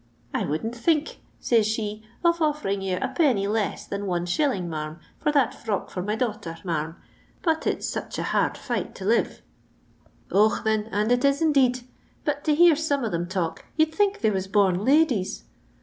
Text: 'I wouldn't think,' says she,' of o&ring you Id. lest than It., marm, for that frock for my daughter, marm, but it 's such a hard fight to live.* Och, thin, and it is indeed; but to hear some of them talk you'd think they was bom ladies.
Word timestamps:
'I 0.33 0.45
wouldn't 0.45 0.75
think,' 0.75 1.19
says 1.39 1.67
she,' 1.67 2.01
of 2.25 2.41
o&ring 2.41 2.81
you 2.81 2.97
Id. 2.99 3.45
lest 3.47 3.91
than 3.91 4.09
It., 4.09 4.61
marm, 4.63 4.99
for 5.19 5.31
that 5.31 5.53
frock 5.53 5.91
for 5.91 6.01
my 6.01 6.15
daughter, 6.15 6.57
marm, 6.63 6.95
but 7.43 7.67
it 7.67 7.83
's 7.83 7.87
such 7.89 8.17
a 8.17 8.23
hard 8.23 8.57
fight 8.57 8.95
to 8.95 9.05
live.* 9.05 9.43
Och, 10.31 10.63
thin, 10.63 10.87
and 10.91 11.11
it 11.11 11.23
is 11.23 11.39
indeed; 11.39 11.81
but 12.25 12.43
to 12.45 12.55
hear 12.55 12.75
some 12.75 13.03
of 13.03 13.11
them 13.11 13.27
talk 13.27 13.65
you'd 13.77 13.93
think 13.93 14.21
they 14.21 14.31
was 14.31 14.47
bom 14.47 14.83
ladies. 14.83 15.43